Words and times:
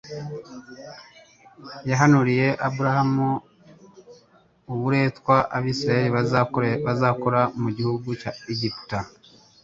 yahanuriye 1.89 2.47
Aburahamu 2.67 3.29
uburetwa 4.73 5.35
Abisiraeli 5.57 6.09
bazakora 7.03 7.41
mu 7.61 7.69
gihugu 7.77 8.07
cy'Egiputa 8.19 8.99